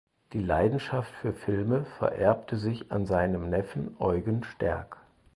Die 0.33 0.41
Leidenschaft 0.41 1.11
für 1.21 1.31
Filme 1.31 1.85
vererbte 1.99 2.57
sich 2.57 2.91
an 2.91 3.05
seinen 3.05 3.51
Neffen 3.51 3.97
Eugen 3.99 4.43
Sterk. 4.43 4.97